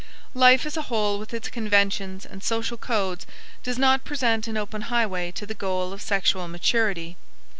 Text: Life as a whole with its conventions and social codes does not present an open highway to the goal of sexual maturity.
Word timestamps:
Life 0.33 0.65
as 0.65 0.75
a 0.77 0.81
whole 0.81 1.19
with 1.19 1.31
its 1.31 1.47
conventions 1.49 2.25
and 2.25 2.41
social 2.43 2.75
codes 2.75 3.27
does 3.61 3.77
not 3.77 4.03
present 4.03 4.47
an 4.47 4.57
open 4.57 4.81
highway 4.89 5.29
to 5.33 5.45
the 5.45 5.53
goal 5.53 5.93
of 5.93 6.01
sexual 6.01 6.47
maturity. 6.47 7.17